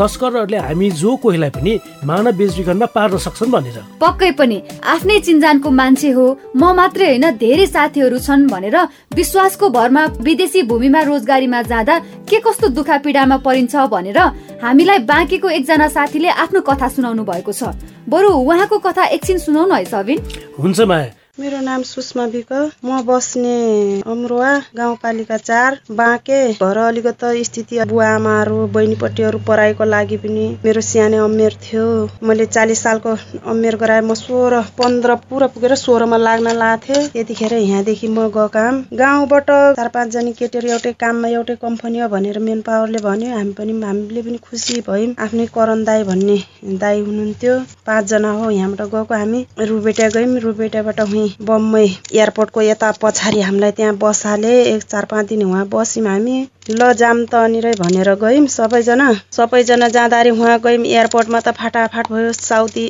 [0.00, 1.72] तस्करहरूले हामी जो कोहीलाई पनि
[2.04, 7.66] मानव बेचबिखनमा पार्न सक्छन् भनेर। पक्कै पनि आफ्नै चिन्जानको मान्छे हो म मात्रै होइन धेरै
[7.66, 8.76] साथीहरू छन् भनेर
[9.12, 14.18] विश्वासको भरमा विदेशी भूमिमा रोजगारीमा जाँदा के कस्तो दुखा पीडामा परिन्छ भनेर
[14.64, 17.76] हामीलाई बाँकीको एकजना साथीले आफ्नो कथा सुनाउनु भएको छ।
[18.08, 20.18] बरु उहाँको कथा एकछिन सुनाउनु है सबिन।
[20.58, 22.50] हुन्छ माया। मेरो नाम सुषमा विक
[22.84, 23.52] म बस्ने
[24.06, 31.22] अमरोहा गाउँपालिका चार बाँके। घर अलिकत स्थिति बुवा आमाहरू बहिनीपट्टिहरू पढाइको लागि पनि मेरो सानो
[31.24, 31.84] अमेर थियो।
[32.28, 33.14] मैले चालिस सालको
[33.52, 38.82] अमेर गराएँ म सोह्र पन्ध्र पुरा पुगेर सोह्रमा लाग्न लाग्थेँ त्यतिखेर यहाँदेखि म गएको काम
[38.94, 43.80] गाउँबाट चार पाँचजना केटीहरू एउटै काममा एउटै कम्पनी हो भनेर मेन पावरले भन्यो। हामी पनि
[43.82, 46.38] हामीले पनि खुसी भयौँ। आफ्नै करण दाई भन्ने
[46.76, 53.40] दाई हुनुहुन्थ्यो। पाँचजना हो यहाँबाट गएको हामी। रुबेटा गयौँ। रुबेटाबाट उहीँ बम्बई एयरपोर्टको यता पछाडि
[53.42, 56.36] हामीलाई त्यहाँ बसाले एक चार पाँच दिन उहाँ बस्यौँ हामी।
[56.70, 59.06] ल जाम त अनिरै भनेर गयौँ सबैजना।
[59.36, 62.84] सबैजना जाँदाखेरि उहाँ गयौँ। एयरपोर्टमा त फाटाफाट भयो साउदी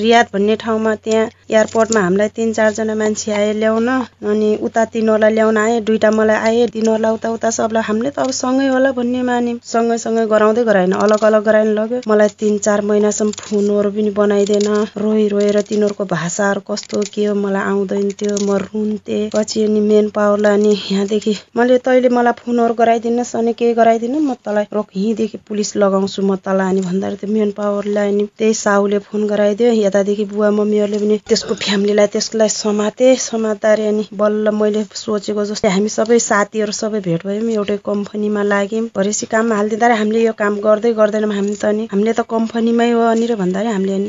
[0.00, 3.88] रियाद भन्ने ठाउँमा त्यहाँ। एयरपोर्टमा हामीलाई तिन चारजना मान्छे आए ल्याउन
[4.32, 8.30] अनि उता तिनीहरूलाई ल्याउन आए दुइटा मलाई आए तिनीहरूलाई उता उता सबलाई। हामीले त अब
[8.40, 12.80] सँगै होला भन्ने मान्यौँ। सँगै सँगै गराउँदै गराएन अलग अलग गराइन लग्यो। मलाई तिन चार
[12.90, 18.56] महिनासम्म फोनहरू पनि बनाइदिएन रोइ रोएर तिनीहरूको भाषाहरू कस्तो के हो मलाई आउँदैन थियो म
[18.64, 24.20] रुन्थेँ। पछि अनि मेन पावरलाई अनि यहाँदेखि। मैले तैँले मलाई फोनहरू गराइदिनुहोस् अनि के गराइदिनु
[24.20, 28.54] म तँलाई रोक यहीँदेखि पुलिस लगाउँछु म तँलाई अनि भन्दाखेरि त्यो मेन पावरलाई अनि त्यही
[28.54, 34.82] साहुले फोन गराइदियो। यतादेखि बुवा मम्मीहरूले पनि त्यसको फ्यामिलीलाई त्यसलाई समाते समात्दाखेरि अनि बल्ल मैले
[35.02, 40.24] सोचेको जस्तै हामी सबै साथीहरू सबै भेट भयौँ एउटै कम्पनीमा लाग्यौँ। भरेसी काममा हालिदिँदाखेरि हामीले
[40.24, 44.08] यो काम गर्दै गर्दैनौँ हामी त नि हामीले त कम्पनीमै हो अनि भन्दाखेरि हामीले अनि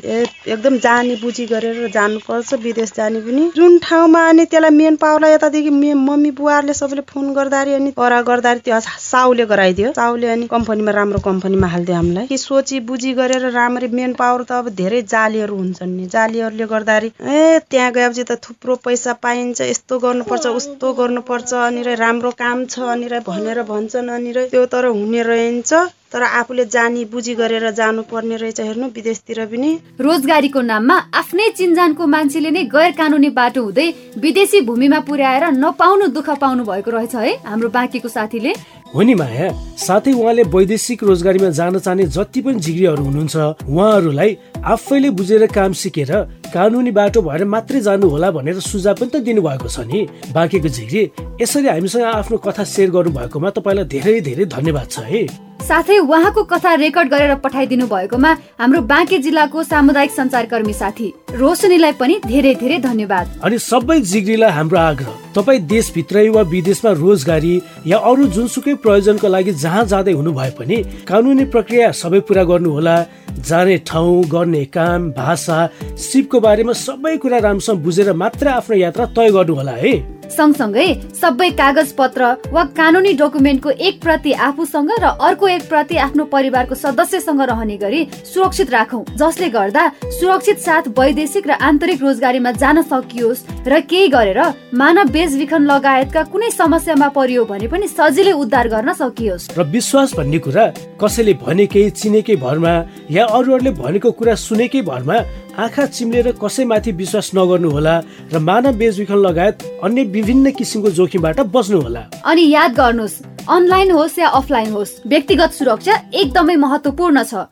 [0.54, 5.72] एकदम जानी बुझी गरेर जानुपर्छ विदेश जाने पनि। जुन ठाउँमा अनि त्यसलाई मेन पावरलाई यतादेखि
[6.02, 8.22] मम्मी बुवाहरूले सबैले फोन गर्दाखेरि अनि परा
[8.54, 13.50] गर्दाखेरि त्यो साउले गराइदियो। साउले अनि कम्पनीमा राम्रो कम्पनीमा हालिदियो हामीलाई। कि सोची बुझी गरेर
[13.52, 18.38] राम्ररी मेन पावर त अब धेरै जालीहरू हुन्छन् नि। जालीहरूले गर्दाखेरि ए त्यहाँ गएपछि त
[18.46, 24.34] थुप्रो पैसा पाइन्छ यस्तो गर्नुपर्छ उस्तो गर्नुपर्छ अनि राम्रो काम छ अनि भनेर भन्छन् अनि
[24.54, 25.74] त्यो तर हुने रहन्छ
[26.14, 32.52] तर आफूले जानी बुझी गरेर जानुपर्ने रहेछ हेर्नु विदेशतिर पनि। रोजगारीको नाममा आफ्नै चिन्जानको मान्छेले
[32.52, 33.88] नै गैर कानुनी बाटो हुँदै
[34.22, 38.54] विदेशी भूमिमा पुर्याएर नपाउनु दुःख पाउनु भएको रहेछ है हाम्रो बाँकीको साथीले।
[38.94, 39.50] हो नि माया
[39.82, 44.38] साथै उहाँले वैदेशिक रोजगारीमा जान चाहने जति पनि जिग्रीहरू हुनुहुन्छ उहाँहरूलाई
[44.70, 46.12] आफैले बुझेर काम सिकेर
[46.54, 51.02] कानुनी बाटो भएर मात्रै जानु होला भनेर सुझाव पनि त दिनुभएको छ नि। बाँकीको झिग्री
[51.42, 55.26] यसरी हामीसँग आफ्नो कथा सेयर गर्नुभएकोमा तपाईँलाई धेरै धेरै धन्यवाद छ है।
[55.64, 62.20] साथै उहाँको कथा रेकर्ड गरेर पठाइदिनु भएकोमा हाम्रो बाँके जिल्लाको सामुदायिक सञ्चारकर्मी साथी रोशनीलाई पनि
[62.28, 67.56] धेरै धेरै धन्यवाद। अनि सबै जिग्रीलाई हाम्रो आग्रह तपाईँ देशभित्रै वा विदेशमा रोजगारी
[67.88, 72.98] या अरू जुनसुकै प्रयोजनको लागि जहाँ जाँदै हुनु भए पनि कानुनी प्रक्रिया सबै पुरा गर्नुहोला।
[73.34, 75.58] जाने ठाउँ गर्ने काम भाषा
[75.98, 79.94] सिपको बारेमा सबै कुरा राम्रोसँग बुझेर मात्र आफ्नो यात्रा तय गर्नुहोला है।
[80.34, 82.22] सँगसँगै सबै कागज पत्र
[82.54, 88.02] वा कानुनी डकुमेन्टको एक प्रति आफूसँग र अर्को एक प्रति आफ्नो परिवारको सदस्यसँग रहने गरी
[88.26, 89.84] सुरक्षित राखौँ जसले गर्दा
[90.20, 94.42] सुरक्षित साथ वैदेशिक र आन्तरिक रोजगारीमा जान सकियोस् र केही गरेर
[94.74, 100.40] मानव बेचबिखन लगायतका कुनै समस्यामा परियो भने पनि सजिलै उद्धार गर्न सकियोस्। र विश्वास भन्ने
[100.40, 100.66] कुरा
[100.98, 102.74] कसैले भनेकै चिनेकै भरमा
[103.12, 105.18] या अरूहरूले भनेको कुरा सुनेकै भरमा
[105.54, 107.96] आँखा चिम्लेर कसैमाथि विश्वास नगर्नु होला
[108.34, 114.18] र मानव बेचबिखन लगायत अन्य विभिन्न किसिमको जोखिमबाट बस्नु होला अनि याद गर्नुहोस् अनलाइन होस्
[114.20, 117.46] या अफलाइन होस् व्यक्तिगत सुरक्षा एकदमै महत्वपूर्ण छ।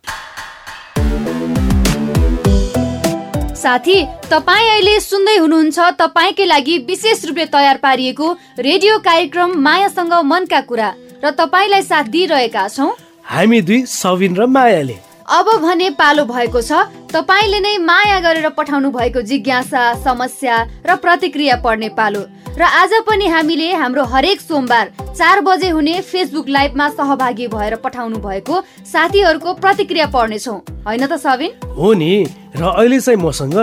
[3.61, 3.97] साथी
[4.33, 10.89] तपाईँ अहिले सुन्दै हुनुहुन्छ तपाईँकै लागि विशेष रूपले तयार पारिएको रेडियो कार्यक्रम मायासँग मनका कुरा
[11.21, 12.91] र तपाईँलाई साथ दिइरहेका छौँ।
[13.29, 14.97] हामी दुई सबिन र मायाले।
[15.31, 16.71] अब भने पालो भएको छ।
[17.07, 22.21] तपाईँले नै माया गरेर पठाउनु भएको जिज्ञासा समस्या र प्रतिक्रिया पढ्ने पालो।
[22.59, 28.17] र आज पनि हामीले हाम्रो हरेक सोमबार चार बजे हुने फेसबुक लाइभमा सहभागी भएर पठाउनु
[28.19, 32.11] भएको साथीहरूको प्रतिक्रिया पढ्नेछौँ होइन त सबिन हो नि।
[32.51, 33.55] र अहिले चाहिँ मसँग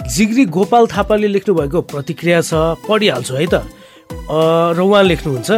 [0.00, 3.64] जिग्री गोपाल थापाले लेख्नु भएको प्रतिक्रिया छ पढिहाल्छु है त।
[4.76, 5.50] र उहाँ लेख्नुहुन्छ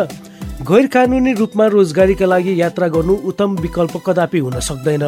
[0.58, 5.04] गैर कानुनी रूपमा रोजगारीका लागि यात्रा गर्नु उत्तम विकल्प कदापि हुन सक्दैन।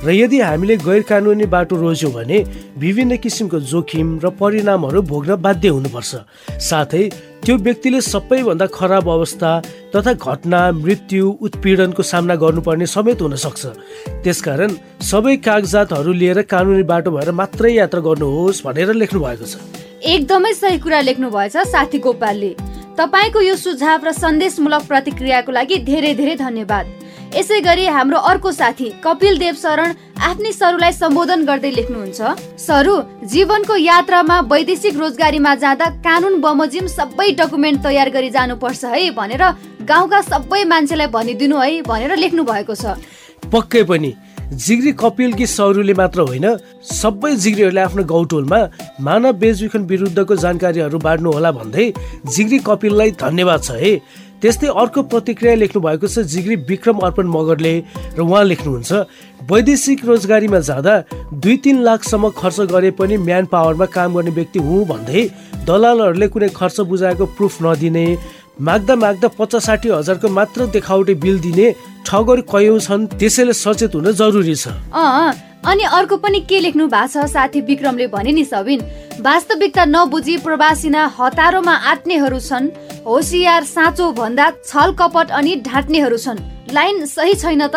[0.00, 2.38] र यदि हामीले गैर कानुनी बाटो रोज्यौँ भने
[2.80, 6.12] विभिन्न किसिमको जोखिम र परिणामहरू भोग्न बाध्य हुनुपर्छ।
[6.48, 7.02] साथै
[7.44, 9.50] त्यो व्यक्तिले सबैभन्दा खराब अवस्था
[9.92, 13.62] तथा घटना मृत्यु उत्पीडनको सामना गर्नुपर्ने समेत हुन सक्छ।
[14.24, 14.70] त्यसकारण
[15.04, 19.60] सबै कागजातहरू लिएर कानुनी बाटो भएर मात्रै यात्रा गर्नुहोस् भनेर लेख्नु भएको छ।
[20.00, 22.52] एकदमै सही कुरा लेख्नु भएछ साथी गोपालले।
[22.98, 26.86] तपाईँको यो सुझाव र सन्देशमूलक प्रतिक्रियाको लागि धेरै धेरै धन्यवाद।
[27.36, 29.92] यसै गरी हाम्रो अर्को साथी कपिल देव शरण
[30.28, 32.20] आफ्नै सरुलाई सम्बोधन गर्दै लेख्नुहुन्छ
[32.56, 32.94] सरु
[33.32, 39.44] जीवनको यात्रामा वैदेशिक रोजगारीमा जाँदा कानुन बमोजिम सबै डकुमेन्ट तयार गरी जानुपर्छ है भनेर
[39.84, 42.96] गाउँका सबै मान्छेलाई भनिदिनु है भनेर लेख्नु भएको छ।
[43.52, 44.10] पक्कै पनि
[44.52, 46.46] जिग्री कपिलकी सौरूले मात्र होइन
[46.90, 48.58] सबै जिग्रीहरूले आफ्नो गौटोलमा
[49.02, 51.86] मानव बेचबिखन विरुद्धको जानकारीहरू बाँड्नु होला भन्दै
[52.36, 53.92] जिग्री कपिललाई धन्यवाद छ है।
[54.42, 57.74] त्यस्तै अर्को प्रतिक्रिया लेख्नु भएको छ जिग्री विक्रम अर्पण मगरले
[58.18, 58.92] र उहाँ लेख्नुहुन्छ
[59.50, 60.94] वैदेशिक रोजगारीमा जाँदा
[61.42, 65.22] दुई तिन लाखसम्म खर्च गरे पनि म्यान पावरमा काम गर्ने व्यक्ति हुँ भन्दै
[65.66, 68.06] दलालहरूले कुनै खर्च बुझाएको प्रुफ नदिने
[68.56, 71.66] माग्दा माग्दा पचास साठी हजारको मात्र देखावटी बिल दिने
[72.08, 74.72] ठगहरू कयौँ छन् त्यसैले सचेत हुन जरुरी छ।
[75.60, 78.80] अनि अर्को पनि के लेख्नु भएको छ साथी विक्रमले भने नि सबिन?
[79.20, 82.72] वास्तविकता नबुझी प्रवासिना हतारोमा आत्नेहरू छन्।
[83.04, 86.38] होसियार साँचो भन्दा छल कपट अनि ढाँट्नेहरू छन्।
[86.72, 87.76] लाइन सही छैन त?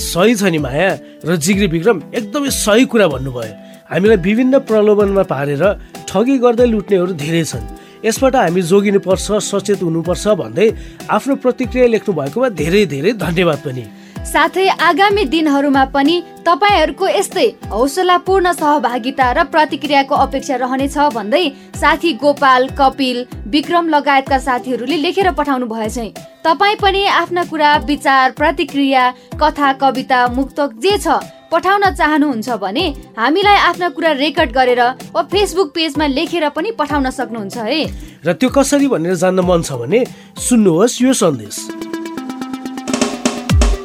[0.00, 3.52] सही छ नि माया र जिग्री विक्रम एकदमै सही कुरा भन्नुभयो।
[3.92, 5.64] हामीलाई विभिन्न प्रलोभनमा पारेर
[6.08, 10.66] ठगी गर्दै लुट्नेहरू धेरै छन्। यसबाट हामी जोगिनुपर्छ सचेत हुनुपर्छ भन्दै
[11.08, 13.84] आफ्नो प्रतिक्रिया लेख्नु भएकोमा धेरै धेरै धन्यवाद पनि।
[14.24, 16.14] साथै आगामी दिनहरूमा पनि
[16.46, 21.44] तपाईँहरूको यस्तै हौसलापूर्ण सहभागिता र प्रतिक्रियाको अपेक्षा रहनेछ भन्दै
[21.80, 23.18] साथी गोपाल कपिल
[23.54, 25.98] विक्रम लगायतका साथीहरूले लेखेर पठाउनु भएछ।
[26.44, 29.04] तपाईँ पनि आफ्ना कुरा विचार प्रतिक्रिया
[29.40, 31.20] कथा कविता मुक्तक जे छ
[31.52, 34.82] पठाउन चाहनुहुन्छ भने हामीलाई आफ्ना कुरा रेकर्ड गरेर
[35.14, 37.80] वा फेसबुक पेजमा लेखेर पनि पठाउन सक्नुहुन्छ है।
[38.26, 40.04] र त्यो कसरी भनेर जान्न मन छ भने
[40.42, 41.93] सुन्नुहोस् यो सन्देश।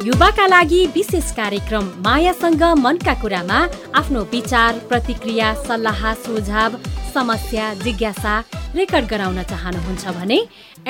[0.10, 3.58] युवाका लागि विशेष कार्यक्रम मायासँग मनका कुरामा
[4.00, 6.78] आफ्नो विचार प्रतिक्रिया सल्लाह सुझाव
[7.13, 8.34] समस्या जिज्ञासा
[8.76, 10.39] रेकर्ड गराउन चाहनुहुन्छ भने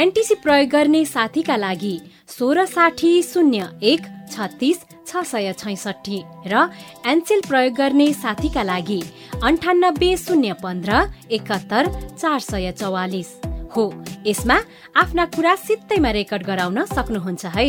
[0.04, 1.96] एनटिसी प्रयोग गर्ने साथीका लागि
[2.38, 4.78] सोह्र साठी शून्य एक छत्तिस
[5.08, 6.64] छ सय छैसठी र
[7.12, 9.02] एनसेल प्रयोग गर्ने साथीका लागि
[9.44, 11.02] अन्ठानब्बे शून्य पन्ध्र
[11.40, 13.36] एकात्तर चार सय चौवालिस
[13.76, 13.86] हो।
[14.28, 14.58] यसमा
[15.04, 17.68] आफ्ना कुरा सित्तैमा रेकर्ड गराउन सक्नुहुन्छ है।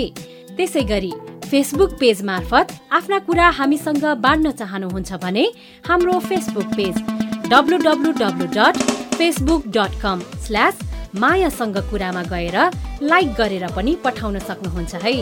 [0.56, 1.12] त्यसै गरी
[1.50, 5.46] फेसबुक पेज मार्फत आफ्ना कुरा हामीसँग बाँड्न चाहनुहुन्छ भने
[5.88, 7.00] हाम्रो Facebook page
[7.50, 8.76] W dot
[9.14, 10.78] Facebook dot com slash
[11.16, 12.58] मायासँग कुरामा गएर
[13.02, 15.14] लाइक गरेर पनि पठाउन सक्नुहुन्छ है।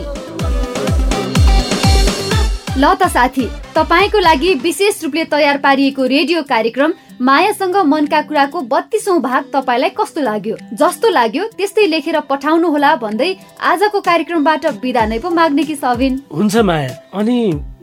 [2.79, 9.19] ल त साथी तपाईँको लागि विशेष रूपले तयार पारिएको रेडियो कार्यक्रम मायासँग मनका कुराको बत्तीसौँ
[9.21, 10.55] भाग तपाईँलाई कस्तो लाग्यो?
[10.79, 16.19] जस्तो लाग्यो त्यस्तै लेखेर पठाउनु होला भन्दै आजको कार्यक्रमबाट बिदा नै पो माग्ने कि सबिन
[16.31, 17.35] हुन्छ माया अनि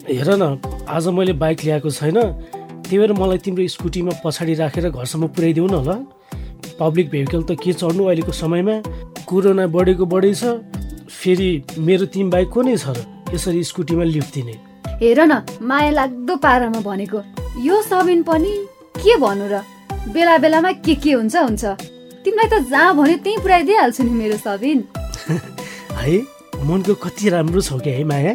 [0.08, 0.56] हेर न
[0.88, 5.76] आज मैले बाइक ल्याएको छैन त्यही भएर मलाई तिम्रो स्कुटीमा पछाडि राखेर घरसम्म पुर्याइदेऊ न
[5.84, 5.90] ल।
[6.80, 8.76] पब्लिक भेहिकल त के चढ्नु अहिलेको समयमा?
[9.28, 10.56] कोरोना बढेको बढी छ
[11.20, 11.50] फेरि
[11.84, 13.04] मेरो तिमी बाइक को नै छ र
[13.34, 14.56] यसरी स्कुटीमा लिफ्ट दिने?
[15.00, 17.20] हेर न माया लाग्दो पारामा भनेको।
[17.60, 18.52] यो सबिन पनि
[18.96, 19.60] के भन्नु र?
[20.08, 21.64] बेला बेलामा के के हुन्छ हुन्छ।
[22.24, 24.78] तिमीलाई त जहाँ भन्यो त्यहीँ पुऱ्याइदिइहाल्छु नि मेरो सबिन।
[26.00, 26.16] है
[26.64, 28.32] मनको कति राम्रो छौ कि है माया?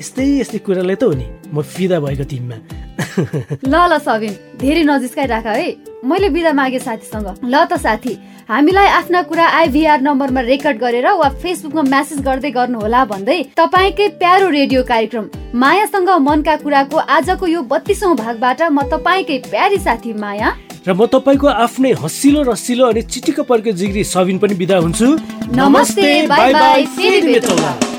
[0.00, 2.56] यस्तै यस्तै कुरालाई त हो नि। म फिदा भएको तिमीमा।
[3.72, 5.68] ल ल सबिन धेरै नजिस्काइ राख है।
[6.04, 8.14] मैले बिदा मागे साथीसँग। ल त साथी
[8.48, 14.48] हामीलाई आफ्ना कुरा आइभीआर नम्बरमा रेकर्ड गरेर वा फेसबुकमा म्यासेज गर्दै गर्नुहोला भन्दै तपाईँकै प्यारो
[14.50, 20.48] रेडियो कार्यक्रम मायासँग मनका कुराको आजको यो बत्तीसौँ भागबाट म तपाईँकै प्यारी साथी माया।
[20.86, 25.06] र म तपाईँको आफ्नै हसिलो रसिलो अनि चिटिक्क पर्के जिग्री सबिन पनि बिदा हुन्छु।
[25.52, 27.97] नमस्ते बाई बाई फेरि भेटौँला।